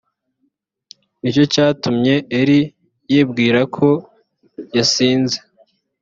[1.21, 2.59] ni cyo cyatumye eli
[3.11, 3.87] yibwira ko
[4.75, 5.37] yasinze